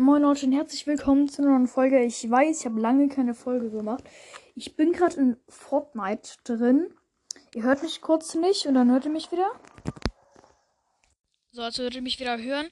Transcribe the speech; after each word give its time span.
Moin 0.00 0.22
Leute 0.22 0.46
und 0.46 0.52
herzlich 0.52 0.86
willkommen 0.86 1.28
zu 1.28 1.42
einer 1.42 1.50
neuen 1.50 1.66
Folge. 1.66 2.04
Ich 2.04 2.30
weiß, 2.30 2.60
ich 2.60 2.66
habe 2.66 2.80
lange 2.80 3.08
keine 3.08 3.34
Folge 3.34 3.68
gemacht. 3.68 4.04
Ich 4.54 4.76
bin 4.76 4.92
gerade 4.92 5.16
in 5.16 5.36
Fortnite 5.48 6.36
drin. 6.44 6.94
Ihr 7.52 7.64
hört 7.64 7.82
mich 7.82 8.00
kurz 8.00 8.36
nicht 8.36 8.66
und 8.66 8.74
dann 8.74 8.92
hört 8.92 9.06
ihr 9.06 9.10
mich 9.10 9.32
wieder. 9.32 9.50
So, 11.50 11.62
also 11.62 11.82
hört 11.82 11.96
ihr 11.96 12.02
mich 12.02 12.20
wieder 12.20 12.38
hören. 12.38 12.68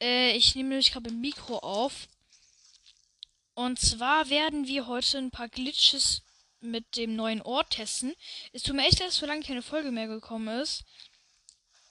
Äh, 0.00 0.36
ich 0.36 0.54
nehme 0.54 0.68
nämlich 0.68 0.92
gerade 0.92 1.10
ein 1.10 1.20
Mikro 1.20 1.58
auf. 1.58 2.06
Und 3.54 3.80
zwar 3.80 4.30
werden 4.30 4.68
wir 4.68 4.86
heute 4.86 5.18
ein 5.18 5.32
paar 5.32 5.48
Glitches 5.48 6.22
mit 6.60 6.96
dem 6.96 7.16
neuen 7.16 7.42
Ort 7.42 7.70
testen. 7.70 8.14
Es 8.52 8.62
tut 8.62 8.76
mir 8.76 8.86
echt 8.86 9.00
leid, 9.00 9.08
dass 9.08 9.16
so 9.16 9.26
lange 9.26 9.42
keine 9.42 9.62
Folge 9.62 9.90
mehr 9.90 10.06
gekommen 10.06 10.60
ist. 10.60 10.84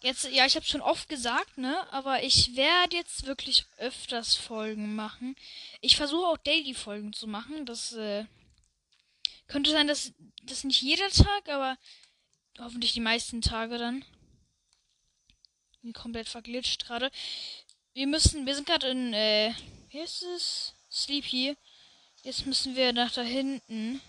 Jetzt, 0.07 0.23
ja, 0.31 0.45
ich 0.45 0.55
habe 0.55 0.65
schon 0.65 0.79
oft 0.79 1.09
gesagt, 1.09 1.57
ne? 1.57 1.85
Aber 1.91 2.23
ich 2.23 2.55
werde 2.55 2.95
jetzt 2.95 3.25
wirklich 3.25 3.65
öfters 3.75 4.35
Folgen 4.35 4.95
machen. 4.95 5.35
Ich 5.81 5.97
versuche 5.97 6.27
auch 6.27 6.37
Daily-Folgen 6.37 7.11
zu 7.11 7.27
machen. 7.27 7.65
Das 7.65 7.91
äh, 7.91 8.23
könnte 9.47 9.69
sein, 9.69 9.85
dass 9.89 10.13
das 10.43 10.63
nicht 10.63 10.81
jeder 10.81 11.09
Tag, 11.09 11.49
aber 11.49 11.77
hoffentlich 12.57 12.93
die 12.93 13.01
meisten 13.01 13.41
Tage 13.41 13.77
dann. 13.77 14.05
Bin 15.81 15.91
komplett 15.91 16.29
verglitscht 16.29 16.85
gerade. 16.85 17.11
Wir 17.91 18.07
müssen, 18.07 18.45
wir 18.45 18.55
sind 18.55 18.65
gerade 18.65 18.87
in, 18.87 19.11
äh, 19.11 19.53
wie 19.89 19.99
ist 19.99 20.23
es? 20.23 20.73
Sleepy. 20.89 21.57
Jetzt 22.23 22.45
müssen 22.45 22.77
wir 22.77 22.93
nach 22.93 23.11
da 23.11 23.23
hinten. 23.23 23.99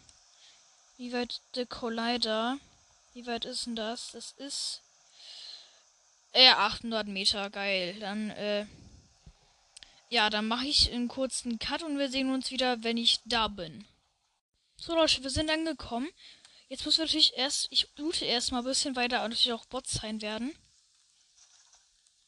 Wie 0.97 1.13
weit 1.13 1.41
der 1.57 1.67
Collider? 1.67 2.57
Wie 3.15 3.27
weit 3.27 3.45
ist 3.45 3.67
denn 3.67 3.75
das? 3.75 4.13
Das 4.13 4.31
ist 4.31 4.83
äh, 6.39 6.51
800 6.51 7.09
Meter, 7.09 7.51
geil. 7.51 7.97
Dann, 7.99 8.31
äh, 8.31 8.65
ja, 10.09 10.31
dann 10.31 10.47
mache 10.47 10.67
ich 10.67 10.93
einen 10.93 11.09
kurzen 11.09 11.59
Cut 11.59 11.83
und 11.83 11.99
wir 11.99 12.09
sehen 12.11 12.33
uns 12.33 12.53
wieder, 12.53 12.85
wenn 12.85 12.97
ich 12.97 13.19
da 13.25 13.49
bin. 13.49 13.85
So, 14.77 14.95
Leute, 14.95 15.25
wir 15.25 15.31
sind 15.31 15.51
angekommen. 15.51 16.09
Jetzt 16.69 16.87
müssen 16.87 16.99
wir 16.99 17.07
natürlich 17.07 17.37
erst, 17.37 17.67
ich 17.71 17.89
loote 17.97 18.25
erstmal 18.25 18.63
ein 18.63 18.67
bisschen 18.67 18.95
weiter 18.95 19.25
und 19.25 19.31
natürlich 19.31 19.53
auch 19.53 19.67
Bots 19.67 19.95
sein 19.95 20.23
werden. 20.23 20.55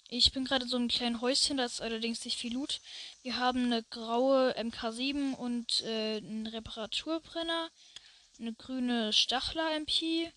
Ich 0.08 0.32
bin 0.32 0.44
gerade 0.44 0.66
so 0.66 0.76
ein 0.76 0.88
kleinen 0.88 1.20
Häuschen, 1.20 1.58
da 1.58 1.64
ist 1.64 1.80
allerdings 1.80 2.24
nicht 2.24 2.36
viel 2.36 2.54
Loot. 2.54 2.80
Wir 3.22 3.36
haben 3.36 3.66
eine 3.66 3.84
graue 3.84 4.58
MK7 4.58 5.34
und 5.34 5.82
äh, 5.82 6.16
einen 6.16 6.48
Reparaturbrenner, 6.48 7.70
eine 8.40 8.54
grüne 8.54 9.12
Stachler 9.12 9.76
MP, 9.76 10.32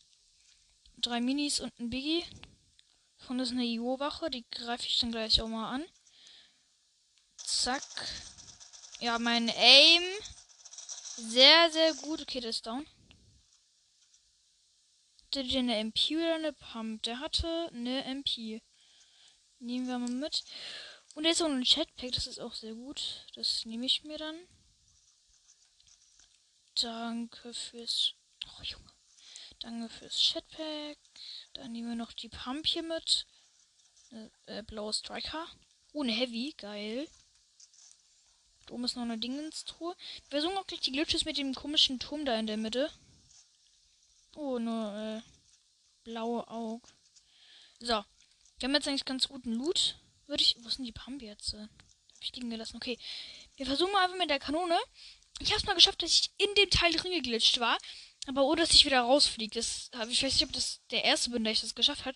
drei 1.00 1.22
Minis 1.22 1.60
und 1.60 1.74
ein 1.80 1.90
Biggie. 1.90 2.24
Und 3.30 3.38
das 3.38 3.50
ist 3.50 3.54
eine 3.54 3.66
IO-Wache, 3.66 4.30
die 4.30 4.46
greife 4.52 4.86
ich 4.86 5.00
dann 5.00 5.12
gleich 5.12 5.42
auch 5.42 5.48
mal 5.48 5.74
an. 5.74 5.86
Zack. 7.38 7.84
Ja, 9.00 9.20
mein 9.20 9.50
Aim. 9.50 10.04
Sehr, 11.16 11.72
sehr 11.72 11.94
gut. 11.96 12.22
Okay, 12.22 12.40
der 12.40 12.50
ist 12.50 12.66
down. 12.66 12.88
Der 15.34 15.44
eine 15.44 15.78
MP 15.78 16.16
oder 16.16 16.36
eine 16.36 16.54
Pump? 16.54 17.04
Der 17.04 17.20
hatte 17.20 17.70
eine 17.74 18.04
MP. 18.06 18.62
Nehmen 19.60 19.88
wir 19.88 19.98
mal 19.98 20.10
mit. 20.10 20.44
Und 21.16 21.26
jetzt 21.26 21.42
auch 21.42 21.48
ein 21.48 21.64
Chatpack, 21.64 22.12
das 22.12 22.28
ist 22.28 22.40
auch 22.40 22.54
sehr 22.54 22.74
gut. 22.74 23.26
Das 23.36 23.66
nehme 23.66 23.86
ich 23.86 24.04
mir 24.04 24.18
dann. 24.18 24.36
Danke 26.82 27.54
fürs. 27.54 28.14
Oh, 28.48 28.64
Junge. 28.64 28.92
Danke 29.60 29.90
fürs 29.90 30.20
Chatpack. 30.20 30.98
Dann 31.54 31.72
nehmen 31.72 31.90
wir 31.90 31.96
noch 31.96 32.14
die 32.14 32.30
Pump 32.30 32.66
hier 32.66 32.84
mit. 32.84 33.26
Eine 34.12 34.32
äh, 34.46 34.64
blaue 34.64 34.94
Striker. 34.94 35.48
Oh, 35.94 36.04
eine 36.04 36.12
Heavy. 36.12 36.54
Geil. 36.58 37.08
Da 38.66 38.74
oben 38.74 38.86
ist 38.86 38.96
noch 38.96 39.04
eine 39.04 39.18
Dingenstruhe. 39.18 39.96
Wir 40.30 40.42
versuchen 40.42 40.58
auch 40.58 40.68
gleich 40.68 40.82
die 40.82 40.92
Glitches 40.92 41.26
mit 41.26 41.38
dem 41.38 41.54
komischen 41.54 42.00
Turm 42.00 42.26
da 42.26 42.38
in 42.38 42.48
der 42.48 42.58
Mitte. 42.58 42.92
Oh, 44.36 44.56
eine 44.56 45.24
äh, 45.24 45.30
blaue 46.04 46.48
Auge. 46.48 46.88
So. 47.80 48.04
Wir 48.60 48.70
haben 48.70 48.76
jetzt 48.76 48.88
eigentlich 48.88 49.06
ganz 49.06 49.28
guten 49.28 49.54
Loot. 49.54 49.98
Würde 50.28 50.44
ich. 50.44 50.56
Wo 50.60 50.70
denn 50.70 50.86
die 50.86 50.92
Pump 50.92 51.22
jetzt? 51.22 51.54
Hab 51.54 51.70
ich 52.22 52.36
liegen 52.36 52.50
gelassen. 52.50 52.78
Okay. 52.78 52.98
Wir 53.58 53.66
versuchen 53.66 53.92
mal 53.92 54.06
einfach 54.06 54.18
mit 54.18 54.30
der 54.30 54.40
Kanone. 54.40 54.78
Ich 55.40 55.50
habe 55.50 55.60
es 55.60 55.66
mal 55.66 55.76
geschafft, 55.76 56.02
dass 56.02 56.14
ich 56.14 56.32
in 56.38 56.54
dem 56.56 56.70
Teil 56.70 56.94
drin 56.94 57.12
geglitscht 57.12 57.60
war. 57.60 57.78
Aber 58.28 58.44
ohne 58.46 58.62
dass 58.62 58.72
ich 58.72 58.86
wieder 58.86 59.02
rausfliege. 59.02 59.56
Das 59.56 59.90
ich 60.10 60.24
weiß 60.24 60.34
nicht, 60.34 60.46
ob 60.46 60.54
das 60.54 60.82
der 60.92 61.04
erste 61.04 61.30
bin, 61.30 61.44
der 61.44 61.54
ich 61.54 61.62
das 61.62 61.76
geschafft 61.76 62.06
hat. 62.06 62.16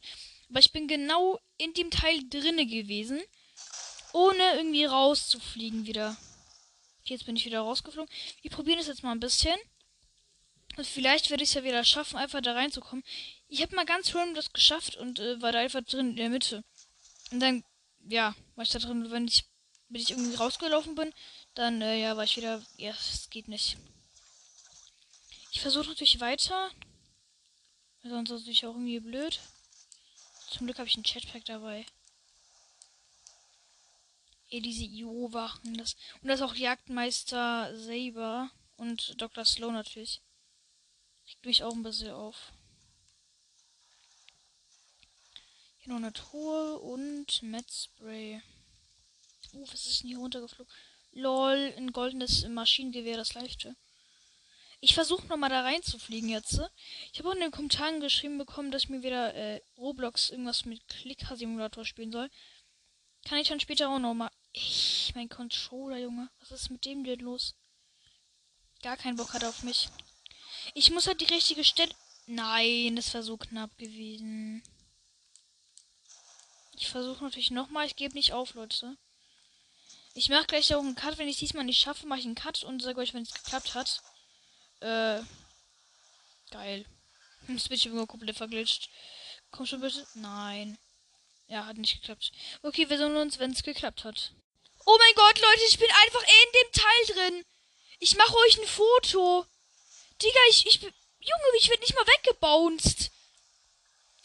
Aber 0.50 0.60
ich 0.60 0.72
bin 0.72 0.88
genau 0.88 1.40
in 1.58 1.74
dem 1.74 1.92
Teil 1.92 2.22
drinne 2.30 2.66
gewesen. 2.66 3.22
Ohne 4.14 4.56
irgendwie 4.56 4.86
rauszufliegen 4.86 5.86
wieder. 5.86 6.16
Jetzt 7.04 7.26
bin 7.26 7.36
ich 7.36 7.46
wieder 7.46 7.62
rausgeflogen. 7.62 8.12
Wir 8.42 8.52
probieren 8.52 8.80
es 8.80 8.88
jetzt 8.88 9.04
mal 9.04 9.12
ein 9.12 9.20
bisschen. 9.20 9.56
Und 10.78 10.86
vielleicht 10.86 11.30
werde 11.30 11.44
ich 11.44 11.50
es 11.50 11.56
ja 11.56 11.64
wieder 11.64 11.84
schaffen, 11.84 12.18
einfach 12.18 12.42
da 12.42 12.54
reinzukommen. 12.54 13.04
Ich 13.48 13.62
habe 13.62 13.76
mal 13.76 13.86
ganz 13.86 14.14
random 14.14 14.36
das 14.36 14.54
geschafft 14.54 14.96
und 14.96 15.20
äh, 15.20 15.42
war 15.42 15.52
da 15.52 15.60
einfach 15.60 15.82
drin 15.82 16.12
in 16.12 16.16
der 16.16 16.30
Mitte. 16.30 16.64
Und 17.32 17.40
dann, 17.40 17.64
ja, 18.08 18.36
war 18.56 18.64
ich 18.64 18.70
da 18.70 18.80
drin, 18.80 19.10
wenn 19.10 19.28
ich, 19.28 19.46
wenn 19.90 20.02
ich 20.02 20.12
irgendwie 20.12 20.36
rausgelaufen 20.36 20.96
bin, 20.96 21.14
dann, 21.56 21.82
äh, 21.82 22.00
ja, 22.00 22.16
war 22.16 22.26
ich 22.26 22.38
wieder, 22.38 22.62
ja, 22.78 22.92
es 22.92 23.30
geht 23.30 23.48
nicht. 23.48 23.78
Ich 25.58 25.62
versuche 25.62 25.88
natürlich 25.88 26.20
weiter. 26.20 26.70
Sonst 28.04 28.30
ist 28.30 28.42
natürlich 28.42 28.68
auch 28.68 28.76
irgendwie 28.76 29.00
blöd. 29.00 29.40
Zum 30.52 30.68
Glück 30.68 30.78
habe 30.78 30.88
ich 30.88 30.96
ein 30.96 31.04
Chatpack 31.04 31.46
dabei. 31.46 31.84
Ey, 34.52 34.62
diese 34.62 34.84
IO-Wachen. 34.84 35.76
Das, 35.76 35.96
und 36.22 36.28
das 36.28 36.42
ist 36.42 36.46
auch 36.46 36.54
Jagdmeister 36.54 37.76
Saber 37.76 38.52
und 38.76 39.20
Dr. 39.20 39.44
Slow 39.46 39.72
natürlich. 39.72 40.22
Regt 41.28 41.46
mich 41.48 41.64
auch 41.64 41.74
ein 41.74 41.82
bisschen 41.82 42.12
auf. 42.12 42.52
Hier 45.80 45.92
noch 45.92 45.98
eine 45.98 46.14
Truhe 46.14 46.78
und 46.78 47.42
Metspray. 47.42 48.44
Uh, 49.54 49.68
was 49.72 49.88
ist 49.88 50.04
denn 50.04 50.10
hier 50.10 50.20
runtergeflogen? 50.20 50.72
Lol, 51.14 51.74
ein 51.78 51.92
goldenes 51.94 52.48
Maschinengewehr, 52.48 53.18
das 53.18 53.34
leichte. 53.34 53.76
Ich 54.80 54.94
versuche 54.94 55.26
nochmal 55.28 55.50
da 55.50 55.62
reinzufliegen 55.62 56.30
jetzt. 56.30 56.62
Ich 57.12 57.20
habe 57.20 57.30
auch 57.30 57.34
in 57.34 57.42
den 57.42 57.52
Kommentaren 57.52 58.00
geschrieben 58.00 58.38
bekommen, 58.38 58.72
dass 58.72 58.84
ich 58.84 58.90
mir 58.90 59.02
wieder 59.02 59.34
äh, 59.34 59.62
Roblox 59.78 60.30
irgendwas 60.30 60.66
mit 60.66 60.88
Klicker-Simulator 60.88 61.84
spielen 61.84 62.12
soll. 62.12 62.30
Kann 63.28 63.40
ich 63.40 63.48
dann 63.48 63.60
später 63.60 63.90
auch 63.90 64.00
nochmal. 64.00 64.30
Ich, 64.54 65.12
mein 65.16 65.30
Controller, 65.30 65.98
Junge. 65.98 66.30
Was 66.40 66.52
ist 66.52 66.70
mit 66.70 66.86
dem 66.86 67.04
denn 67.04 67.20
los? 67.20 67.56
Gar 68.84 68.98
keinen 68.98 69.18
Bock 69.18 69.34
hat 69.34 69.44
auf 69.44 69.64
mich. 69.64 69.90
Ich 70.76 70.92
muss 70.92 71.08
halt 71.08 71.22
die 71.22 71.34
richtige 71.34 71.64
Stelle. 71.64 71.94
Nein, 72.28 72.96
das 72.96 73.14
war 73.14 73.24
so 73.24 73.38
knapp 73.38 73.76
gewesen. 73.78 74.62
Ich 76.76 76.88
versuche 76.88 77.24
natürlich 77.24 77.50
nochmal. 77.52 77.88
Ich 77.88 77.96
gebe 77.96 78.14
nicht 78.14 78.34
auf, 78.34 78.54
Leute. 78.54 78.96
Ich 80.14 80.30
mache 80.30 80.46
gleich 80.46 80.74
auch 80.76 80.82
einen 80.82 80.96
Cut. 80.96 81.18
Wenn 81.18 81.28
ich 81.28 81.38
diesmal 81.38 81.64
nicht 81.64 81.80
schaffe, 81.80 82.06
mache 82.06 82.20
ich 82.20 82.26
einen 82.26 82.36
Cut 82.36 82.64
und 82.64 82.82
sage 82.82 83.00
euch, 83.00 83.16
wenn 83.16 83.24
es 83.24 83.34
geklappt 83.34 83.74
hat. 83.74 84.04
Äh. 84.80 85.22
Geil. 86.52 86.86
Ich 87.48 87.86
immer 87.86 88.06
komplett 88.06 88.36
verglitscht. 88.36 88.90
Komm 89.52 89.66
schon 89.66 89.80
bitte. 89.80 90.06
Nein. 90.16 90.78
Ja, 91.48 91.66
hat 91.66 91.78
nicht 91.78 92.02
geklappt. 92.02 92.34
Okay, 92.62 92.90
wir 92.90 92.98
sehen 92.98 93.16
uns, 93.16 93.40
wenn 93.40 93.52
es 93.52 93.64
geklappt 93.64 94.04
hat. 94.04 94.34
Oh 94.86 94.98
mein 95.00 95.16
Gott, 95.16 95.40
Leute, 95.40 95.62
ich 95.70 95.80
bin 95.80 95.90
einfach 95.90 96.22
in 96.22 96.52
dem 96.54 96.72
Teil 96.74 97.16
drin. 97.16 97.46
Ich 98.00 98.18
mache 98.18 98.36
euch 98.36 98.60
ein 98.60 98.68
Foto. 98.68 99.46
Digga, 100.22 100.40
ich, 100.50 100.66
ich 100.66 100.80
bin. 100.82 100.94
Junge, 101.20 101.58
ich 101.58 101.70
werde 101.70 101.82
nicht 101.82 101.96
mal 101.96 102.06
weggebounced. 102.06 103.12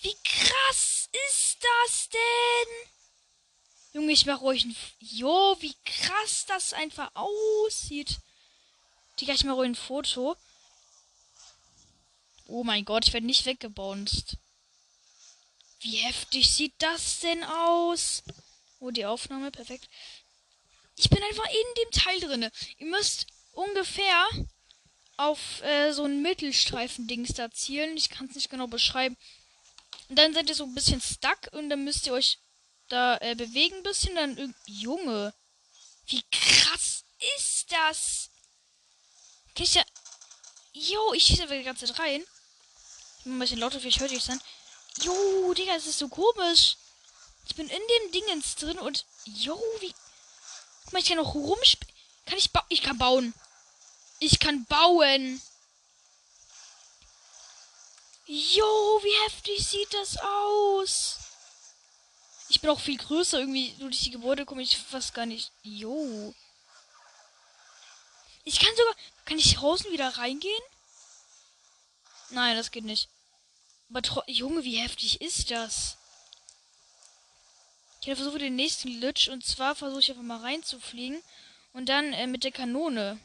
Wie 0.01 0.17
krass 0.25 1.09
ist 1.29 1.59
das 1.61 2.09
denn? 2.09 2.91
Junge, 3.93 4.13
ich 4.13 4.27
mache 4.27 4.45
euch 4.45 4.65
ein. 4.65 4.77
Jo, 4.99 5.57
wie 5.61 5.75
krass 5.85 6.45
das 6.47 6.73
einfach 6.73 7.11
aussieht. 7.15 8.19
Digga, 9.21 9.35
ich 9.35 9.45
mache 9.45 9.63
ein 9.63 9.75
Foto. 9.75 10.37
Oh 12.47 12.65
mein 12.65 12.85
Gott, 12.85 13.07
ich 13.07 13.13
werde 13.13 13.27
nicht 13.27 13.47
weggebounced. 13.47 14.37
Wie 15.81 15.97
heftig 15.97 16.51
sieht 16.51 16.75
das 16.79 17.21
denn 17.21 17.43
aus? 17.45 18.23
Oh, 18.79 18.91
die 18.91 19.07
Aufnahme, 19.07 19.51
perfekt. 19.51 19.89
Ich 20.97 21.09
bin 21.09 21.23
einfach 21.23 21.47
in 21.47 21.83
dem 21.83 21.91
Teil 21.91 22.21
drinne. 22.21 22.53
Ihr 22.79 22.87
müsst 22.87 23.27
ungefähr 23.53 24.29
auf 25.17 25.63
äh, 25.63 25.93
so 25.93 26.05
ein 26.05 26.23
Mittelstreifen-Dings 26.23 27.35
da 27.35 27.51
zielen. 27.51 27.97
Ich 27.97 28.11
kann 28.11 28.27
es 28.27 28.35
nicht 28.35 28.51
genau 28.51 28.67
beschreiben. 28.67 29.17
Und 30.09 30.19
dann 30.19 30.35
seid 30.35 30.49
ihr 30.49 30.55
so 30.55 30.65
ein 30.65 30.75
bisschen 30.75 31.01
stuck 31.01 31.49
und 31.53 31.71
dann 31.71 31.85
müsst 31.85 32.07
ihr 32.07 32.13
euch 32.13 32.39
da 32.89 33.17
äh, 33.19 33.35
bewegen 33.35 33.77
ein 33.77 33.83
bisschen. 33.83 34.15
Dann 34.15 34.55
Junge, 34.67 35.33
wie 36.07 36.23
krass 36.31 37.05
ist 37.37 37.73
das? 37.73 38.32
Okay, 39.55 39.65
ich 39.65 39.75
ja. 39.75 39.85
Jo, 40.73 41.13
ich 41.13 41.25
schieße 41.25 41.47
die 41.47 41.63
ganze 41.63 41.87
Zeit 41.87 41.99
rein. 41.99 42.25
Ich 43.19 43.25
bin 43.25 43.37
ein 43.37 43.39
bisschen 43.39 43.59
lauter, 43.59 43.81
vielleicht 43.81 44.01
hört 44.01 44.11
ihr 44.11 44.19
es 44.19 44.27
dann. 44.27 44.41
Jo, 45.03 45.55
Digga, 45.55 45.75
es 45.75 45.87
ist 45.87 45.99
so 45.99 46.09
komisch. 46.09 46.77
Ich 47.47 47.55
bin 47.55 47.69
in 47.69 47.83
dem 47.83 48.13
Dingens 48.13 48.55
drin 48.57 48.79
und. 48.79 49.05
Jo, 49.27 49.61
wie. 49.81 49.95
Guck 50.85 50.93
mal, 50.93 51.01
ich 51.01 51.09
kann 51.09 51.19
noch 51.19 51.35
rumspielen. 51.35 51.95
Kann 52.27 52.39
ich 52.39 52.51
bauen? 52.51 52.65
Ich 52.69 52.83
kann 52.83 52.99
bauen. 52.99 53.35
Ich 54.21 54.39
kann 54.39 54.65
bauen. 54.67 55.43
Jo, 58.27 59.01
wie 59.03 59.25
heftig 59.27 59.67
sieht 59.67 59.93
das 59.93 60.17
aus? 60.17 61.17
Ich 62.49 62.61
bin 62.61 62.71
auch 62.71 62.81
viel 62.81 62.97
größer 62.97 63.41
irgendwie. 63.41 63.75
Durch 63.79 64.01
die 64.01 64.11
Gebäude 64.11 64.47
komme 64.47 64.63
ich 64.63 64.79
fast 64.79 65.13
gar 65.13 65.27
nicht. 65.27 65.53
Jo. 65.63 66.35
Ich 68.45 68.59
kann 68.59 68.75
sogar. 68.77 68.95
Kann 69.25 69.39
ich 69.39 69.55
draußen 69.55 69.91
wieder 69.93 70.09
reingehen? 70.09 70.63
Nein, 72.31 72.57
das 72.57 72.71
geht 72.71 72.85
nicht. 72.85 73.09
Aber 73.91 74.03
Junge, 74.27 74.65
wie 74.65 74.79
heftig 74.79 75.21
ist 75.21 75.51
das? 75.51 75.97
Ich 78.01 78.13
versuche 78.17 78.39
den 78.39 78.57
nächsten 78.57 78.99
Glitch 78.99 79.29
und 79.29 79.47
zwar 79.47 79.77
versuche 79.77 80.01
ich 80.01 80.11
einfach 80.11 80.25
mal 80.25 80.41
reinzufliegen 80.41 81.23
und 81.73 81.89
dann 81.89 82.13
äh, 82.13 82.27
mit 82.27 82.43
der 82.43 82.51
Kanone. 82.51 83.21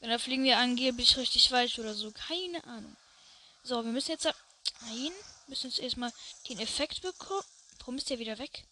Da 0.00 0.18
fliegen 0.18 0.44
wir 0.44 0.58
angeblich 0.58 1.16
richtig 1.16 1.50
weit 1.52 1.78
oder 1.78 1.94
so. 1.94 2.10
Keine 2.10 2.62
Ahnung. 2.64 2.96
So, 3.62 3.84
wir 3.84 3.92
müssen 3.92 4.10
jetzt. 4.10 4.28
Nein, 4.82 5.12
müssen 5.46 5.68
jetzt 5.68 5.78
erstmal 5.78 6.12
den 6.48 6.58
Effekt 6.58 7.02
bekommen. 7.02 7.44
Warum 7.78 7.96
ist 7.96 8.10
der 8.10 8.18
wieder 8.18 8.38
weg? 8.38 8.64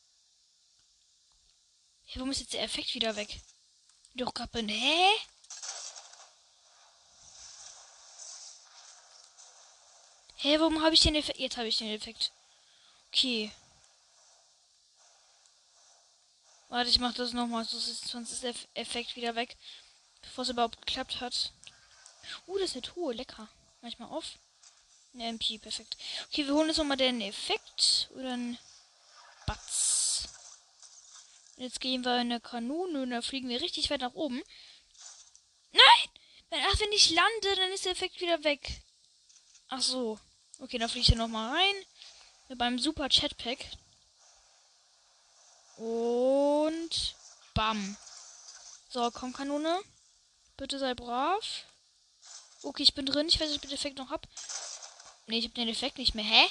Ja, 2.07 2.17
warum 2.17 2.31
ist 2.31 2.41
jetzt 2.41 2.55
der 2.55 2.63
Effekt 2.63 2.95
wieder 2.95 3.17
weg? 3.17 3.41
Doch 4.15 4.33
gerade 4.33 4.67
Hä? 4.67 5.07
Hä, 10.41 10.57
warum 10.61 10.83
habe 10.83 10.95
ich 10.95 11.01
den 11.01 11.17
Effekt? 11.17 11.41
Jetzt 11.41 11.57
habe 11.57 11.67
ich 11.67 11.79
den 11.79 11.91
Effekt. 11.91 12.33
Okay. 13.09 13.51
Warte, 16.69 16.91
ich 16.91 17.01
mache 17.01 17.15
das 17.15 17.33
nochmal, 17.33 17.65
sonst 17.65 18.13
ist 18.33 18.43
der 18.45 18.55
Effekt 18.75 19.17
wieder 19.17 19.35
weg. 19.35 19.57
Bevor 20.23 20.43
es 20.43 20.51
überhaupt 20.51 20.87
geklappt 20.87 21.21
hat. 21.21 21.53
Uh, 22.47 22.57
das 22.59 22.71
ist 22.71 22.77
eine 22.77 22.83
Truhe, 22.83 23.15
lecker. 23.15 23.49
Manchmal 23.81 24.11
auf. 24.11 24.39
Eine 25.13 25.27
MP, 25.27 25.59
perfekt. 25.59 25.97
Okay, 26.29 26.47
wir 26.47 26.55
holen 26.55 26.69
jetzt 26.69 26.77
nochmal 26.77 26.97
den 26.97 27.21
Effekt. 27.21 28.09
Oder 28.15 28.35
ein 28.35 28.59
Batz. 29.45 30.29
Jetzt 31.57 31.81
gehen 31.81 32.05
wir 32.05 32.15
in 32.15 32.31
eine 32.33 32.41
Kanone 32.41 33.03
und 33.03 33.11
dann 33.11 33.23
fliegen 33.23 33.49
wir 33.49 33.61
richtig 33.61 33.91
weit 33.91 34.03
nach 34.03 34.15
oben. 34.15 34.41
Nein! 35.73 36.09
Ach, 36.51 36.81
wenn 36.81 36.93
ich 36.93 37.11
lande, 37.11 37.57
dann 37.57 37.73
ist 37.73 37.87
der 37.87 37.93
Effekt 37.93 38.21
wieder 38.21 38.45
weg. 38.45 38.83
Ach 39.69 39.83
so. 39.83 40.21
Okay, 40.61 40.79
dann 40.79 40.89
fliege 40.89 41.03
ich 41.03 41.09
hier 41.09 41.17
nochmal 41.17 41.55
rein. 41.57 41.75
Mit 42.49 42.59
meinem 42.59 42.79
super 42.79 43.09
Chatpack. 43.09 43.59
Und 45.77 47.15
bam. 47.55 47.97
So, 48.89 49.11
komm, 49.13 49.33
Kanone. 49.33 49.81
Bitte 50.57 50.79
sei 50.79 50.95
brav. 50.95 51.65
Okay, 52.63 52.83
ich 52.83 52.95
bin 52.95 53.07
drin. 53.07 53.29
Ich 53.29 53.39
weiß 53.39 53.49
nicht, 53.49 53.59
ob 53.59 53.65
ich 53.65 53.71
den 53.71 53.79
Effekt 53.79 53.99
noch 53.99 54.11
hab. 54.11 54.27
Ne, 55.27 55.37
ich 55.39 55.45
hab 55.45 55.55
den 55.55 55.69
Effekt 55.69 55.99
nicht 55.99 56.15
mehr. 56.15 56.25
Hä? 56.25 56.49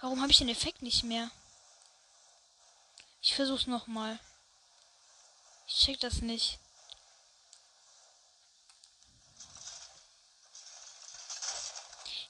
Warum 0.00 0.20
habe 0.20 0.32
ich 0.32 0.38
den 0.38 0.48
Effekt 0.48 0.82
nicht 0.82 1.04
mehr? 1.04 1.30
Ich 3.20 3.36
versuch's 3.36 3.68
nochmal. 3.68 4.18
Ich 5.68 5.78
check 5.78 6.00
das 6.00 6.22
nicht. 6.22 6.58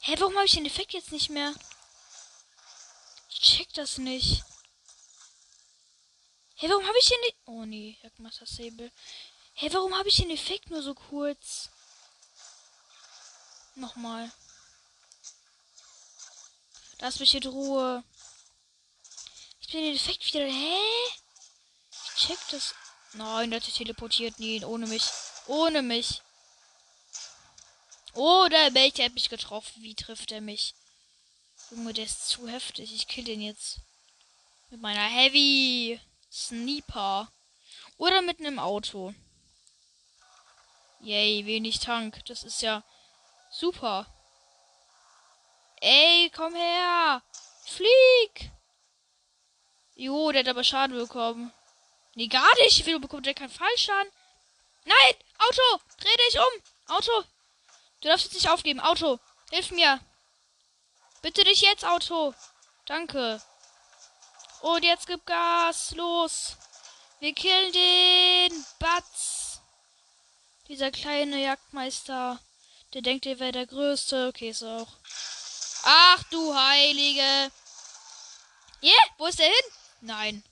Hä, 0.04 0.16
warum 0.18 0.34
habe 0.34 0.46
ich 0.46 0.52
den 0.52 0.66
Effekt 0.66 0.94
jetzt 0.94 1.12
nicht 1.12 1.30
mehr? 1.30 1.54
Ich 3.30 3.40
check 3.40 3.72
das 3.74 3.98
nicht. 3.98 4.42
Hä, 6.56 6.68
warum 6.68 6.84
habe 6.84 6.98
ich 6.98 7.08
den... 7.08 7.18
E 7.22 7.34
oh 7.46 7.64
nee, 7.64 7.96
Jagdmaster 8.02 8.46
Sable. 8.46 8.90
Hä, 9.54 9.68
warum 9.70 9.96
habe 9.96 10.08
ich 10.08 10.16
den 10.16 10.30
Effekt 10.30 10.70
nur 10.70 10.82
so 10.82 10.94
kurz? 10.94 11.68
Nochmal. 13.76 14.32
Lass 16.98 17.20
mich 17.20 17.36
in 17.36 17.46
Ruhe. 17.46 18.02
Ich 19.60 19.68
bin 19.68 19.82
den 19.82 19.94
Effekt 19.94 20.24
wieder. 20.24 20.44
Hä? 20.46 20.78
Ich 21.92 22.26
check 22.26 22.38
das. 22.50 22.74
Nein, 23.12 23.50
der 23.50 23.60
hat 23.60 23.64
sich 23.64 23.74
teleportiert. 23.74 24.40
Nee, 24.40 24.64
ohne 24.64 24.88
mich. 24.88 25.04
Ohne 25.46 25.82
mich. 25.82 26.22
Oder 28.14 28.74
welcher 28.74 29.04
hat 29.04 29.14
mich 29.14 29.30
getroffen? 29.30 29.82
Wie 29.82 29.94
trifft 29.94 30.32
er 30.32 30.40
mich? 30.40 30.74
Junge, 31.70 31.92
der 31.92 32.04
ist 32.04 32.28
zu 32.28 32.46
heftig. 32.48 32.94
Ich 32.94 33.08
kill 33.08 33.24
den 33.24 33.40
jetzt. 33.40 33.78
Mit 34.70 34.80
meiner 34.80 35.06
Heavy. 35.08 36.00
Sniper. 36.30 37.30
Oder 37.96 38.22
mit 38.22 38.40
einem 38.40 38.58
Auto. 38.58 39.14
Yay, 41.00 41.46
wenig 41.46 41.80
Tank. 41.80 42.24
Das 42.26 42.44
ist 42.44 42.62
ja 42.62 42.82
super. 43.50 44.06
Ey, 45.80 46.30
komm 46.34 46.54
her. 46.54 47.22
Flieg. 47.64 48.50
Jo, 49.94 50.32
der 50.32 50.40
hat 50.40 50.48
aber 50.48 50.64
Schaden 50.64 50.96
bekommen. 50.96 51.52
Nee, 52.14 52.28
gar 52.28 52.54
nicht. 52.56 52.84
Wieso 52.84 53.00
bekommt 53.00 53.26
der 53.26 53.34
keinen 53.34 53.50
Fallschaden? 53.50 54.12
Nein! 54.84 55.14
Auto! 55.38 55.82
Dreh 55.98 56.16
dich 56.28 56.38
um! 56.38 56.94
Auto! 56.94 57.24
Du 58.02 58.08
darfst 58.08 58.26
jetzt 58.26 58.34
nicht 58.34 58.50
aufgeben. 58.50 58.80
Auto! 58.80 59.18
Hilf 59.50 59.70
mir! 59.70 60.00
Bitte 61.22 61.44
dich 61.44 61.62
jetzt, 61.62 61.84
Auto! 61.84 62.34
Danke. 62.86 63.40
Und 64.60 64.84
jetzt 64.84 65.06
gib 65.06 65.24
Gas. 65.24 65.92
Los. 65.92 66.56
Wir 67.20 67.32
killen 67.32 67.72
den. 67.72 68.66
Batz. 68.80 69.60
Dieser 70.68 70.90
kleine 70.90 71.40
Jagdmeister. 71.40 72.40
Der 72.92 73.02
denkt, 73.02 73.24
er 73.26 73.38
wäre 73.38 73.52
der 73.52 73.66
Größte. 73.66 74.28
Okay, 74.28 74.50
ist 74.50 74.64
auch. 74.64 74.88
Ach 75.84 76.22
du 76.30 76.54
Heilige. 76.54 77.52
Yeah, 78.82 79.04
wo 79.18 79.26
ist 79.26 79.38
der 79.38 79.46
hin? 79.46 79.72
Nein. 80.00 80.44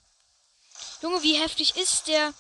Junge, 1.02 1.22
wie 1.22 1.34
heftig 1.34 1.76
ist 1.76 2.06
der? 2.06 2.32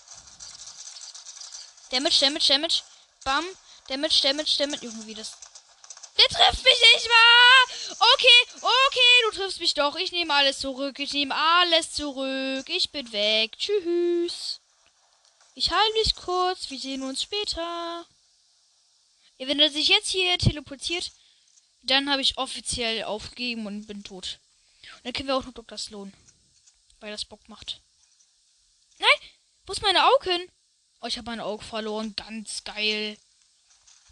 Damage, 1.90 2.20
Damage, 2.20 2.46
Damage. 2.48 2.82
Bam. 3.24 3.44
Damage, 3.90 4.20
Damage, 4.22 4.56
Damage. 4.56 4.84
Junge, 4.86 5.04
wie 5.06 5.14
das 5.14 5.36
der 6.16 6.28
trifft 6.28 6.64
mich 6.64 6.80
nicht 6.94 7.08
mal. 7.08 7.96
Okay, 8.14 8.60
okay, 8.60 9.22
du 9.24 9.36
triffst 9.36 9.58
mich 9.58 9.74
doch. 9.74 9.96
Ich 9.96 10.12
nehme 10.12 10.34
alles 10.34 10.58
zurück. 10.58 10.98
Ich 10.98 11.12
nehme 11.12 11.34
alles 11.34 11.92
zurück. 11.92 12.68
Ich 12.68 12.90
bin 12.90 13.10
weg. 13.12 13.56
Tschüss. 13.56 14.60
Ich 15.54 15.70
heile 15.70 15.92
mich 15.94 16.14
kurz. 16.14 16.70
Wir 16.70 16.78
sehen 16.78 17.02
uns 17.02 17.22
später. 17.22 18.06
Ja, 19.38 19.48
wenn 19.48 19.60
er 19.60 19.70
sich 19.70 19.88
jetzt 19.88 20.10
hier 20.10 20.38
teleportiert, 20.38 21.10
dann 21.82 22.10
habe 22.10 22.22
ich 22.22 22.38
offiziell 22.38 23.04
aufgegeben 23.04 23.66
und 23.66 23.86
bin 23.86 24.04
tot. 24.04 24.38
Und 24.96 25.06
dann 25.06 25.12
können 25.12 25.28
wir 25.28 25.36
auch 25.36 25.44
noch 25.44 25.54
Dr. 25.54 25.78
Sloan. 25.78 26.12
Weil 27.00 27.10
das 27.10 27.24
Bock 27.24 27.48
macht. 27.48 27.80
Nein! 28.98 29.30
Wo 29.64 29.72
ist 29.72 29.82
meine 29.82 30.04
Augen? 30.04 30.50
Oh, 31.00 31.06
ich 31.06 31.16
habe 31.16 31.30
mein 31.30 31.40
Auge 31.40 31.64
verloren. 31.64 32.14
Ganz 32.14 32.62
geil. 32.62 33.16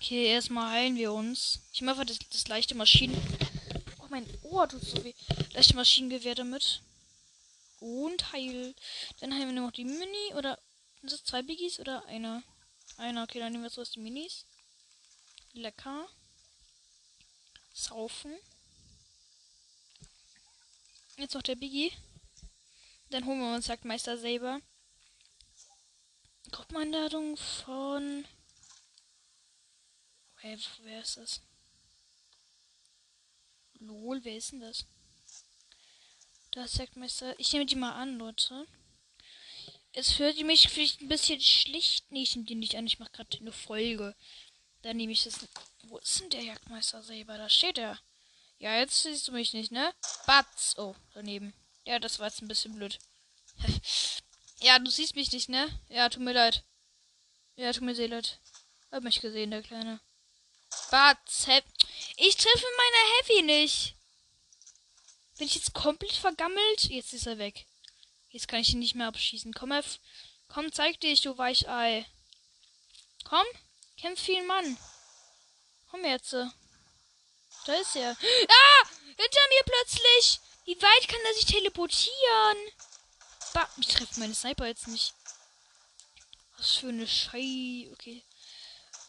Okay, 0.01 0.27
erstmal 0.27 0.71
heilen 0.71 0.97
wir 0.97 1.13
uns. 1.13 1.61
Ich 1.73 1.83
mache 1.83 2.07
das, 2.07 2.19
das 2.31 2.47
leichte 2.47 2.77
Maschinen. 2.77 3.21
Oh, 3.99 4.07
mein 4.09 4.25
Ohr 4.45 4.69
tut 4.69 4.85
so 4.85 5.03
weh. 5.03 5.13
Leichte 5.53 5.75
Maschinengewehr 5.75 6.37
damit. 6.37 6.83
Und 7.81 8.33
heil. 8.33 8.77
Dann 9.19 9.35
heilen 9.35 9.53
wir 9.53 9.61
noch 9.61 9.73
die 9.73 9.85
Mini 9.85 10.35
oder. 10.37 10.59
Sind 11.01 11.13
das 11.13 11.25
zwei 11.25 11.43
Biggies 11.43 11.81
oder 11.81 12.05
einer? 12.07 12.45
Einer, 12.97 13.25
okay, 13.25 13.41
dann 13.41 13.51
nehmen 13.51 13.65
wir 13.65 13.71
zuerst 13.71 13.97
die 13.97 14.01
Minis. 14.01 14.47
Lecker. 15.53 16.09
Saufen. 17.73 18.37
Jetzt 21.17 21.35
noch 21.35 21.43
der 21.43 21.57
Biggie. 21.57 21.93
Dann 23.11 23.27
holen 23.27 23.41
wir 23.41 23.55
uns 23.55 23.67
Jagdmeister 23.67 24.17
Saber. 24.17 24.61
Gruppeneinladung 26.53 27.37
von 27.37 28.25
Hey, 30.41 30.57
wer 30.85 31.01
ist 31.01 31.17
das? 31.17 31.41
Lol, 33.81 34.21
wer 34.23 34.37
ist 34.37 34.53
denn 34.53 34.61
das? 34.61 34.85
Das 36.53 36.73
sagt 36.73 36.97
Meister. 36.97 37.39
Ich 37.41 37.53
nehme 37.53 37.67
die 37.67 37.75
mal 37.75 37.93
an, 37.93 38.19
Leute. 38.19 38.67
Es 39.93 40.21
hört 40.21 40.41
mich 40.43 40.69
vielleicht 40.69 41.01
ein 41.01 41.09
bisschen 41.09 41.41
schlicht. 41.41 42.11
Nee, 42.13 42.23
ich 42.23 42.37
nehme 42.37 42.47
die 42.47 42.55
nicht 42.55 42.77
an. 42.77 42.87
Ich 42.87 43.01
mache 43.01 43.11
gerade 43.11 43.37
eine 43.39 43.51
Folge. 43.51 44.15
Dann 44.83 44.97
nehme 44.97 45.13
ich 45.13 45.25
das. 45.25 45.49
Wo 45.83 45.99
ist 45.99 46.21
denn 46.21 46.31
der 46.31 46.43
Jagdmeister 46.43 47.03
selber? 47.03 47.37
Da 47.37 47.49
steht 47.49 47.79
er. 47.79 47.99
Ja, 48.59 48.79
jetzt 48.79 49.03
siehst 49.03 49.27
du 49.27 49.33
mich 49.33 49.53
nicht, 49.53 49.73
ne? 49.73 49.93
Batz. 50.25 50.75
Oh, 50.79 50.95
daneben. 51.15 51.53
Ja, 51.85 51.99
das 51.99 52.21
war 52.21 52.29
jetzt 52.29 52.43
ein 52.43 52.49
bisschen 52.49 52.77
blöd. 52.77 52.99
ja, 54.61 54.79
du 54.79 54.91
siehst 54.91 55.17
mich 55.17 55.33
nicht, 55.33 55.49
ne? 55.49 55.69
Ja, 55.89 56.09
tut 56.09 56.23
mir 56.23 56.33
leid. 56.33 56.63
Ja, 57.57 57.73
tut 57.73 57.83
mir 57.83 57.95
sehr 57.97 58.09
leid. 58.09 58.39
Hab 58.93 59.03
mich 59.03 59.21
gesehen, 59.21 59.51
der 59.51 59.63
Kleine. 59.63 60.01
Batz. 60.91 61.47
Ich 62.17 62.37
treffe 62.37 62.67
meine 62.77 63.13
Heavy 63.19 63.43
nicht. 63.43 63.95
Bin 65.39 65.47
ich 65.47 65.55
jetzt 65.55 65.75
komplett 65.75 66.13
vergammelt? 66.13 66.85
Jetzt 66.85 67.13
ist 67.13 67.27
er 67.27 67.39
weg. 67.39 67.67
Jetzt 68.31 68.49
kann 68.49 68.61
ich 68.61 68.73
ihn 68.73 68.81
nicht 68.81 68.95
mehr 68.95 69.07
abschießen. 69.07 69.53
Komm 69.55 69.73
her. 69.73 69.85
Komm, 70.49 70.73
zeig 70.73 71.01
dich, 71.01 71.21
du 71.21 71.37
Weichei. 71.37 72.07
Komm, 73.25 73.47
kämpf 74.01 74.21
viel 74.21 74.43
Mann. 74.45 74.79
Komm 75.91 76.05
jetzt. 76.05 76.33
Da 76.33 77.75
ist 77.75 77.97
er. 77.97 78.11
Ah! 78.11 78.89
Hinter 79.07 79.41
mir 79.49 79.63
plötzlich! 79.65 80.41
Wie 80.65 80.81
weit 80.83 81.09
kann 81.09 81.21
er 81.25 81.35
sich 81.35 81.47
teleportieren? 81.47 82.57
Bah, 83.55 83.69
ich 83.79 83.87
treffe 83.87 84.21
meine 84.21 84.35
Sniper 84.35 84.67
jetzt 84.67 84.89
nicht. 84.89 85.15
Was 86.57 86.77
für 86.77 86.89
eine 86.89 87.07
Schei. 87.07 87.89
Okay. 87.93 88.25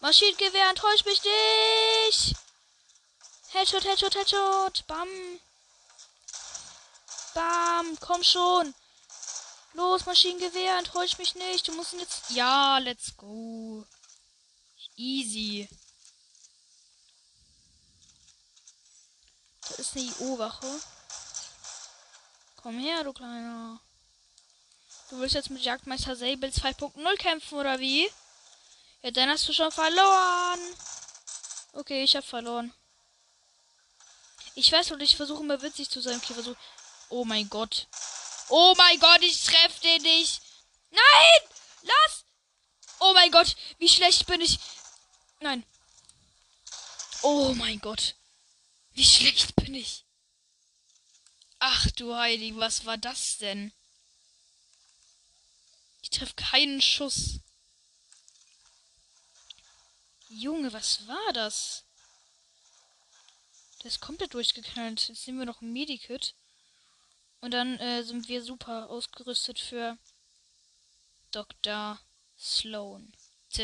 Maschinengewehr, 0.02 0.70
enttäusch 0.70 1.04
mich 1.06 1.22
nicht! 1.24 2.36
Headshot, 3.52 3.84
Headshot, 3.84 4.16
Headshot. 4.16 4.86
Bam. 4.88 5.08
Bam. 7.34 7.98
Komm 8.00 8.24
schon. 8.24 8.74
Los, 9.74 10.06
Maschinengewehr, 10.06 10.78
enttäusch 10.78 11.18
mich 11.18 11.36
nicht. 11.36 11.68
Du 11.68 11.74
musst 11.74 11.94
ihn 11.94 12.00
jetzt. 12.00 12.30
Ja, 12.30 12.78
let's 12.78 13.18
go. 13.18 13.86
Easy. 14.96 15.68
Da 19.68 19.76
ist 19.76 19.96
eine 19.96 20.06
IO-Wache. 20.06 20.80
Komm 22.58 22.80
her, 22.80 23.04
du 23.04 23.14
Kleiner. 23.14 23.80
Du 25.10 25.20
willst 25.20 25.36
jetzt 25.36 25.50
mit 25.50 25.64
Jagdmeister 25.64 26.16
Sable 26.16 26.50
2.0 26.50 27.18
kämpfen, 27.18 27.58
oder 27.58 27.80
wie? 27.80 28.10
Ja, 29.02 29.12
dann 29.12 29.30
hast 29.30 29.48
du 29.48 29.54
schon 29.54 29.72
verloren. 29.72 30.60
Okay, 31.74 32.04
ich 32.04 32.16
hab 32.16 32.26
verloren. 32.26 32.74
Ich 34.56 34.72
weiß 34.72 34.92
und 34.92 35.02
ich 35.02 35.16
versuche 35.16 35.44
immer 35.44 35.62
witzig 35.62 35.90
zu 35.90 36.02
sein. 36.02 36.18
Okay, 36.18 36.34
versuch. 36.34 36.56
Oh 37.10 37.24
mein 37.24 37.50
Gott. 37.50 37.88
Oh 38.50 38.74
mein 38.78 39.00
Gott, 39.00 39.22
ich 39.22 39.44
treffe 39.44 39.80
den 39.82 40.02
nicht. 40.02 40.42
Nein! 40.90 41.50
Lass! 41.84 42.26
Oh 43.00 43.14
mein 43.14 43.32
Gott, 43.32 43.56
wie 43.78 43.88
schlecht 43.88 44.26
bin 44.26 44.42
ich. 44.42 44.60
Nein. 45.40 45.64
Oh 47.22 47.54
mein 47.54 47.80
Gott. 47.80 48.16
Wie 48.92 49.06
schlecht 49.06 49.56
bin 49.56 49.76
ich. 49.76 50.04
Ach 51.60 51.90
du 51.92 52.16
Heidi, 52.16 52.56
was 52.58 52.86
war 52.86 52.98
das 52.98 53.38
denn? 53.38 53.72
Ich 56.02 56.10
treffe 56.10 56.34
keinen 56.36 56.82
Schuss. 56.82 57.40
Junge, 60.30 60.72
was 60.74 61.08
war 61.08 61.34
das? 61.34 61.86
Der 63.82 63.88
ist 63.88 64.00
komplett 64.00 64.36
durchgeknallt. 64.36 65.08
Jetzt 65.08 65.26
nehmen 65.26 65.40
wir 65.40 65.46
noch 65.46 65.62
ein 65.62 65.74
Medikit. 65.74 66.36
Und 67.42 67.52
dann 67.52 67.80
äh, 67.80 68.04
sind 68.04 68.28
wir 68.28 68.44
super 68.44 68.90
ausgerüstet 68.90 69.60
für 69.60 69.98
Dr. 71.32 72.00
Sloan. 72.38 73.12
Ich 73.52 73.60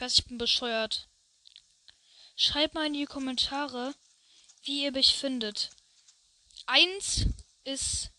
weiß, 0.00 0.18
ich 0.18 0.24
bin 0.24 0.38
bescheuert. 0.38 1.08
Schreibt 2.36 2.74
mal 2.74 2.86
in 2.86 2.94
die 2.94 3.04
Kommentare, 3.04 3.94
wie 4.62 4.84
ihr 4.84 4.92
mich 4.92 5.14
findet. 5.14 5.70
Eins 6.64 7.26
ist 7.64 8.10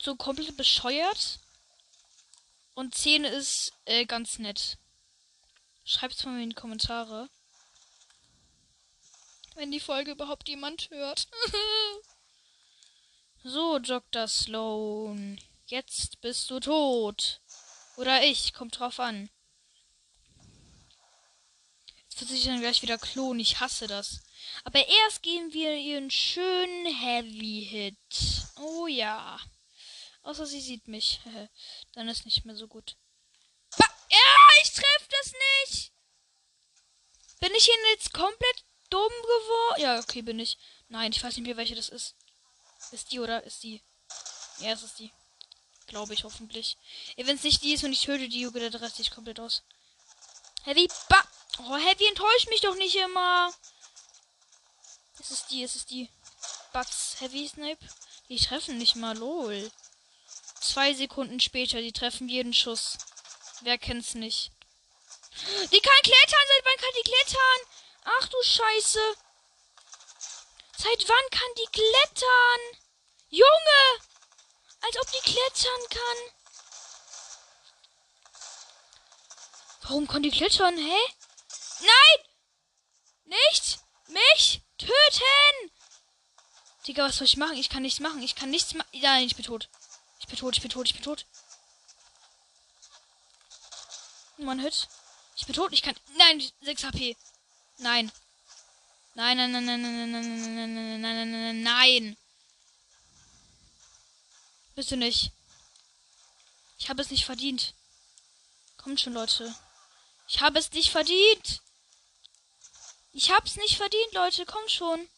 so 0.00 0.16
komplett 0.16 0.56
bescheuert. 0.56 1.40
Und 2.74 2.94
zehn 2.94 3.24
ist 3.24 3.72
äh, 3.84 4.06
ganz 4.06 4.38
nett. 4.38 4.78
Schreibt 5.84 6.14
es 6.14 6.24
mal 6.24 6.40
in 6.40 6.50
die 6.50 6.54
Kommentare. 6.54 7.28
Wenn 9.54 9.70
die 9.70 9.80
Folge 9.80 10.12
überhaupt 10.12 10.48
jemand 10.48 10.88
hört. 10.90 11.28
so, 13.44 13.78
Dr. 13.78 14.28
Sloan. 14.28 15.40
Jetzt 15.66 16.20
bist 16.20 16.50
du 16.50 16.60
tot. 16.60 17.40
Oder 17.96 18.24
ich, 18.24 18.54
kommt 18.54 18.78
drauf 18.78 19.00
an. 19.00 19.28
Jetzt 22.08 22.20
wird 22.20 22.30
sich 22.30 22.44
dann 22.44 22.60
gleich 22.60 22.82
wieder 22.82 22.98
klonen. 22.98 23.40
Ich 23.40 23.60
hasse 23.60 23.86
das. 23.86 24.20
Aber 24.64 24.86
erst 24.86 25.22
geben 25.22 25.52
wir 25.52 25.74
ihr 25.76 25.98
einen 25.98 26.10
schönen 26.10 26.86
Heavy 26.86 27.66
Hit. 27.68 28.46
Oh 28.56 28.86
ja. 28.86 29.38
Außer 30.22 30.46
sie 30.46 30.60
sieht 30.60 30.88
mich. 30.88 31.20
dann 31.92 32.08
ist 32.08 32.24
nicht 32.24 32.44
mehr 32.44 32.54
so 32.56 32.68
gut. 32.68 32.96
Ja, 34.12 34.18
ich 34.62 34.72
treffe 34.72 35.08
das 35.10 35.32
nicht. 35.32 35.92
Bin 37.40 37.54
ich 37.56 37.68
ihn 37.68 37.84
jetzt 37.92 38.12
komplett 38.12 38.64
dumm 38.90 39.10
geworden? 39.22 39.80
Ja, 39.80 39.98
okay, 39.98 40.22
bin 40.22 40.38
ich. 40.38 40.58
Nein, 40.88 41.12
ich 41.12 41.22
weiß 41.22 41.36
nicht 41.36 41.46
mehr, 41.46 41.56
welche 41.56 41.74
das 41.74 41.88
ist. 41.88 42.14
Ist 42.92 43.10
die 43.10 43.20
oder 43.20 43.42
ist 43.44 43.62
die? 43.62 43.82
Ja, 44.58 44.72
es 44.72 44.82
ist 44.82 44.98
die. 44.98 45.10
Glaube 45.86 46.14
ich 46.14 46.24
hoffentlich. 46.24 46.76
Wenn 47.16 47.36
es 47.36 47.42
nicht 47.42 47.62
die 47.62 47.74
ist 47.74 47.84
und 47.84 47.92
ich 47.92 48.02
töte 48.02 48.28
die, 48.28 48.40
Junge, 48.40 48.70
der 48.70 48.80
Rest 48.80 49.00
ich 49.00 49.10
komplett 49.10 49.40
aus. 49.40 49.62
Heavy, 50.64 50.88
ba 51.08 51.22
Oh, 51.58 51.76
Heavy, 51.76 52.06
enttäuscht 52.06 52.48
mich 52.48 52.60
doch 52.60 52.74
nicht 52.76 52.96
immer. 52.96 53.52
Es 55.20 55.30
ist 55.30 55.50
die, 55.50 55.62
es 55.62 55.76
ist 55.76 55.90
die. 55.90 56.08
Bugs, 56.72 57.16
Heavy 57.20 57.46
Snipe. 57.46 57.84
Die 58.28 58.38
treffen 58.38 58.78
nicht 58.78 58.96
mal, 58.96 59.16
lol. 59.16 59.70
Zwei 60.60 60.94
Sekunden 60.94 61.40
später, 61.40 61.80
die 61.80 61.92
treffen 61.92 62.28
jeden 62.28 62.54
Schuss. 62.54 62.96
Wer 63.62 63.78
kennt's 63.78 64.14
nicht? 64.14 64.50
Die 65.70 65.80
kann 65.80 66.02
klettern, 66.02 66.46
seit 66.48 66.64
wann 66.64 66.76
kann 66.78 66.94
die 66.96 67.10
klettern? 67.10 67.60
Ach 68.04 68.28
du 68.28 68.42
Scheiße. 68.42 69.14
Seit 70.78 71.08
wann 71.08 71.30
kann 71.30 71.54
die 71.58 71.70
klettern? 71.70 72.60
Junge! 73.28 73.84
Als 74.80 74.96
ob 75.00 75.10
die 75.12 75.30
klettern 75.30 75.88
kann. 75.90 76.18
Warum 79.82 80.08
kann 80.08 80.22
die 80.24 80.30
klettern, 80.30 80.76
hä? 80.76 80.98
Nein! 81.80 82.26
Nicht! 83.24 83.78
Mich 84.08 84.60
töten! 84.76 85.72
Digga, 86.86 87.04
was 87.04 87.16
soll 87.16 87.26
ich 87.26 87.36
machen? 87.36 87.56
Ich 87.56 87.68
kann 87.68 87.82
nichts 87.82 88.00
machen. 88.00 88.22
Ich 88.22 88.34
kann 88.34 88.50
nichts 88.50 88.74
machen. 88.74 88.88
Nein, 88.92 89.24
ich 89.24 89.36
bin 89.36 89.44
tot. 89.44 89.68
Ich 90.18 90.26
bin 90.26 90.36
tot, 90.36 90.56
ich 90.56 90.62
bin 90.62 90.70
tot, 90.70 90.86
ich 90.86 90.94
bin 90.94 91.04
tot. 91.04 91.26
Mann, 94.44 94.60
Hit. 94.60 94.88
Ich 95.36 95.46
bin 95.46 95.54
tot, 95.54 95.72
ich 95.72 95.82
kann. 95.82 95.96
Nein, 96.16 96.42
6 96.62 96.84
HP. 96.84 97.16
Nein. 97.78 98.12
Nein, 99.14 99.36
nein, 99.36 99.52
nein, 99.52 99.64
nein, 99.64 99.82
nein, 99.82 100.10
nein, 100.10 100.12
nein, 100.12 100.54
nein, 100.54 100.74
nein, 100.74 101.00
nein, 101.00 101.30
nein, 101.30 101.30
nein, 101.30 101.62
nein. 101.62 102.16
Bist 104.74 104.90
du 104.90 104.96
nicht. 104.96 105.32
Ich 106.78 106.88
habe 106.88 107.02
es 107.02 107.10
nicht 107.10 107.24
verdient. 107.24 107.74
Kommt 108.78 109.00
schon, 109.00 109.12
Leute. 109.12 109.54
Ich 110.28 110.40
habe 110.40 110.58
es 110.58 110.72
nicht 110.72 110.90
verdient. 110.90 111.60
Ich 113.12 113.30
hab's 113.30 113.56
nicht 113.56 113.76
verdient, 113.76 114.12
Leute. 114.12 114.46
Komm 114.46 114.66
schon. 114.68 115.08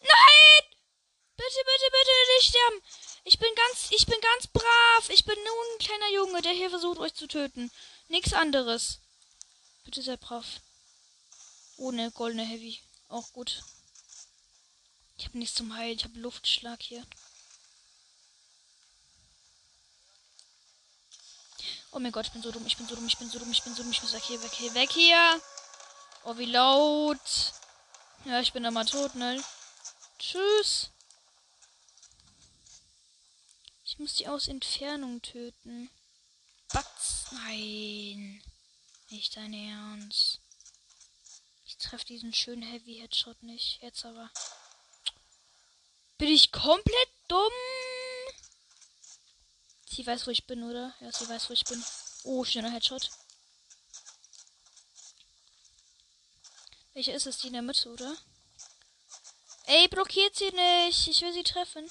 Nein! 0.00 0.62
Bitte, 1.36 1.60
bitte, 1.64 1.90
bitte 1.90 2.10
nicht 2.36 2.48
sterben. 2.48 2.82
Ich 3.24 3.38
bin 3.38 3.48
ganz, 3.54 3.90
ich 3.90 4.06
bin 4.06 4.20
ganz 4.20 4.46
brav. 4.48 5.08
Ich 5.08 5.24
bin 5.24 5.36
nur 5.36 5.64
ein 5.64 5.78
kleiner 5.78 6.10
Junge, 6.10 6.42
der 6.42 6.52
hier 6.52 6.70
versucht, 6.70 6.98
euch 6.98 7.14
zu 7.14 7.26
töten. 7.28 7.70
Nichts 8.08 8.32
anderes. 8.32 8.98
Bitte 9.84 10.02
sehr 10.02 10.16
brav. 10.16 10.60
Ohne 11.76 12.10
goldene 12.10 12.44
Heavy. 12.44 12.80
Auch 13.08 13.32
gut. 13.32 13.62
Ich 15.16 15.26
habe 15.26 15.38
nichts 15.38 15.56
zum 15.56 15.74
Heilen. 15.76 15.96
Ich 15.96 16.04
habe 16.04 16.18
Luftschlag 16.18 16.82
hier. 16.82 17.06
Oh 21.92 21.98
mein 21.98 22.10
Gott, 22.10 22.26
ich 22.26 22.32
bin 22.32 22.42
so 22.42 22.50
dumm, 22.50 22.66
ich 22.66 22.76
bin 22.78 22.88
so 22.88 22.94
dumm, 22.94 23.06
ich 23.06 23.18
bin 23.18 23.28
so 23.28 23.38
dumm, 23.38 23.52
ich 23.52 23.62
bin 23.62 23.74
so 23.74 23.82
dumm, 23.82 23.92
ich 23.92 24.02
muss 24.02 24.14
weg 24.14 24.22
hier, 24.22 24.42
weg 24.42 24.52
hier, 24.52 24.74
weg 24.74 24.90
hier. 24.90 25.40
Oh, 26.24 26.38
wie 26.38 26.46
laut. 26.46 27.52
Ja, 28.24 28.40
ich 28.40 28.52
bin 28.52 28.62
da 28.62 28.70
mal 28.70 28.86
tot, 28.86 29.14
ne? 29.14 29.42
Tschüss. 30.18 30.91
Ich 33.92 33.98
muss 33.98 34.14
die 34.14 34.26
aus 34.26 34.48
Entfernung 34.48 35.20
töten. 35.20 35.90
Batz. 36.72 37.26
Nein. 37.32 38.42
Nicht 39.10 39.36
dein 39.36 39.52
Ernst. 39.52 40.40
Ich 41.66 41.76
treffe 41.76 42.06
diesen 42.06 42.32
schönen 42.32 42.62
Heavy 42.62 43.00
Headshot 43.00 43.42
nicht. 43.42 43.82
Jetzt 43.82 44.06
aber. 44.06 44.30
Bin 46.16 46.28
ich 46.28 46.52
komplett 46.52 47.08
dumm? 47.28 47.52
Sie 49.90 50.06
weiß, 50.06 50.26
wo 50.26 50.30
ich 50.30 50.46
bin, 50.46 50.62
oder? 50.62 50.94
Ja, 51.00 51.12
sie 51.12 51.28
weiß, 51.28 51.50
wo 51.50 51.52
ich 51.52 51.64
bin. 51.64 51.84
Oh, 52.24 52.44
schöner 52.44 52.70
Headshot. 52.70 53.10
Welche 56.94 57.12
ist 57.12 57.26
es? 57.26 57.40
Die 57.40 57.48
in 57.48 57.52
der 57.52 57.60
Mitte, 57.60 57.90
oder? 57.90 58.16
Ey, 59.66 59.86
blockiert 59.88 60.34
sie 60.34 60.50
nicht. 60.50 61.08
Ich 61.08 61.20
will 61.20 61.34
sie 61.34 61.42
treffen. 61.42 61.86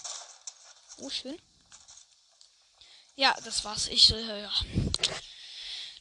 Oh, 0.98 1.12
schön. 1.12 1.40
Ja, 3.16 3.36
das 3.44 3.64
war's. 3.66 3.88
Ich, 3.88 4.12
äh, 4.12 4.42
ja. 4.42 4.52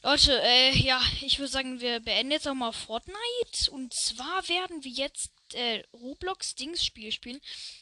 Leute, 0.03 0.41
äh, 0.41 0.75
ja, 0.77 0.99
ich 1.21 1.37
würde 1.37 1.51
sagen, 1.51 1.79
wir 1.79 1.99
beenden 1.99 2.31
jetzt 2.31 2.47
auch 2.47 2.55
mal 2.55 2.71
Fortnite. 2.71 3.69
Und 3.71 3.93
zwar 3.93 4.47
werden 4.49 4.83
wir 4.83 4.91
jetzt 4.91 5.31
äh, 5.53 5.83
Roblox-Dings-Spiel 5.93 7.11
spielen. 7.11 7.39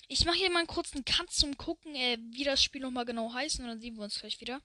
Ich 0.08 0.26
mache 0.26 0.38
hier 0.38 0.50
mal 0.50 0.60
einen 0.60 0.68
kurzen 0.68 1.06
Cut 1.06 1.32
zum 1.32 1.58
Gucken, 1.58 1.96
äh, 1.96 2.18
wie 2.32 2.44
das 2.44 2.62
Spiel 2.62 2.82
nochmal 2.82 3.06
genau 3.06 3.34
heißt. 3.34 3.60
Und 3.60 3.68
dann 3.68 3.80
sehen 3.80 3.96
wir 3.96 4.04
uns 4.04 4.20
gleich 4.20 4.42
wieder. 4.42 4.62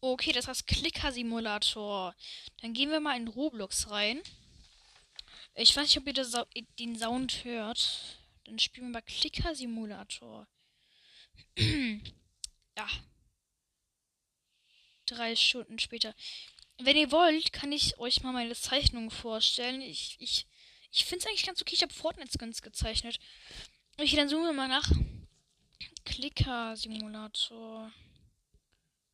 Okay, 0.00 0.32
das 0.32 0.48
heißt 0.48 0.66
Clicker-Simulator. 0.66 2.14
Dann 2.62 2.72
gehen 2.72 2.90
wir 2.90 3.00
mal 3.00 3.16
in 3.16 3.28
Roblox 3.28 3.90
rein. 3.90 4.20
Ich 5.54 5.76
weiß 5.76 5.84
nicht, 5.84 5.98
ob 5.98 6.06
ihr 6.06 6.24
Sa 6.24 6.46
den 6.78 6.98
Sound 6.98 7.44
hört. 7.44 8.18
Dann 8.44 8.58
spielen 8.58 8.86
wir 8.86 8.92
mal 8.94 9.02
Clicker-Simulator. 9.02 10.48
ja. 11.58 12.88
Drei 15.06 15.36
Stunden 15.36 15.78
später. 15.78 16.14
Wenn 16.78 16.96
ihr 16.96 17.12
wollt, 17.12 17.52
kann 17.52 17.70
ich 17.72 17.98
euch 17.98 18.22
mal 18.22 18.32
meine 18.32 18.54
Zeichnung 18.54 19.10
vorstellen. 19.10 19.82
Ich, 19.82 20.16
ich, 20.20 20.46
ich 20.90 21.04
finde 21.04 21.24
es 21.24 21.26
eigentlich 21.26 21.46
ganz 21.46 21.60
okay. 21.60 21.74
Ich 21.74 21.82
habe 21.82 21.92
Fortnite 21.92 22.38
ganz 22.38 22.62
gezeichnet. 22.62 23.18
Okay, 23.98 24.16
dann 24.16 24.28
suchen 24.28 24.44
wir 24.44 24.52
mal 24.52 24.68
nach 24.68 24.88
Clicker-Simulator. 26.04 27.92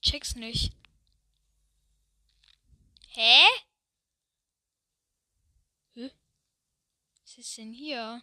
check's 0.09 0.35
nicht. 0.37 0.73
Hä? 3.09 3.45
Hä? 5.95 6.11
Was 7.23 7.39
ist 7.39 7.59
denn 7.59 7.73
hier? 7.73 8.23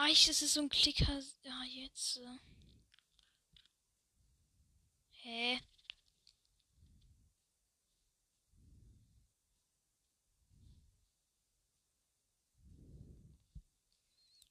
Ah, 0.00 0.06
ich, 0.06 0.26
das 0.26 0.42
ist 0.42 0.54
so 0.54 0.60
ein 0.60 0.68
Klicker. 0.68 1.20
Ah, 1.50 1.64
jetzt. 1.64 2.20
Hä? 5.10 5.60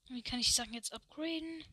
Wie 0.09 0.21
kann 0.21 0.39
ich 0.39 0.53
Sachen 0.53 0.73
jetzt 0.73 0.91
upgraden? 0.91 1.63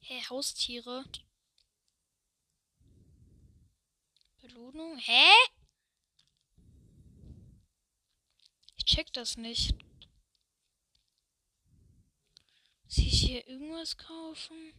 Hä, 0.00 0.22
Haustiere. 0.30 1.04
Belohnung? 4.40 4.96
Hä? 4.98 5.32
Ich 8.76 8.77
check 8.88 9.12
das 9.12 9.36
nicht. 9.36 9.74
Muss 12.84 12.98
ich 12.98 13.20
hier 13.20 13.46
irgendwas 13.46 13.96
kaufen? 13.98 14.72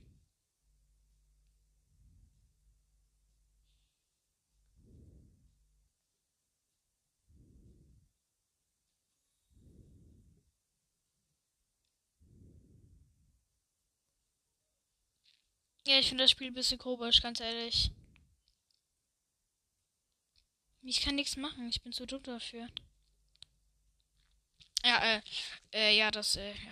Ja, 15.85 15.99
ich 15.99 16.07
finde 16.07 16.23
das 16.23 16.31
Spiel 16.31 16.47
ein 16.47 16.53
bisschen 16.53 16.77
komisch, 16.77 17.21
ganz 17.21 17.39
ehrlich. 17.39 17.91
Ich 20.81 21.01
kann 21.01 21.15
nichts 21.15 21.35
machen, 21.35 21.67
ich 21.67 21.81
bin 21.81 21.91
zu 21.91 22.05
dumm 22.05 22.23
dafür. 22.23 22.67
Ja, 24.83 24.97
äh, 25.03 25.21
äh, 25.73 25.97
ja, 25.97 26.11
das, 26.11 26.35
äh, 26.35 26.51
ja. 26.51 26.71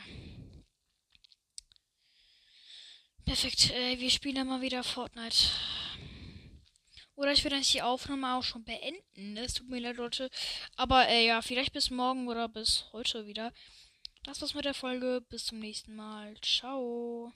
Perfekt, 3.25 3.71
äh, 3.71 3.99
wir 3.99 4.09
spielen 4.09 4.35
dann 4.35 4.47
mal 4.47 4.61
wieder 4.61 4.83
Fortnite. 4.83 5.49
Oder 7.15 7.31
ich 7.33 7.43
würde 7.43 7.59
die 7.59 7.81
Aufnahme 7.81 8.35
auch 8.35 8.43
schon 8.43 8.63
beenden. 8.63 9.37
Es 9.37 9.55
tut 9.55 9.67
mir 9.69 9.79
leid, 9.79 9.97
Leute. 9.97 10.29
Aber, 10.75 11.07
äh, 11.09 11.25
ja, 11.25 11.41
vielleicht 11.41 11.73
bis 11.73 11.89
morgen 11.89 12.27
oder 12.27 12.47
bis 12.47 12.85
heute 12.93 13.25
wieder. 13.25 13.51
Das 14.23 14.41
war's 14.41 14.53
mit 14.53 14.65
der 14.65 14.73
Folge. 14.75 15.21
Bis 15.29 15.45
zum 15.45 15.59
nächsten 15.59 15.95
Mal. 15.95 16.35
Ciao. 16.41 17.33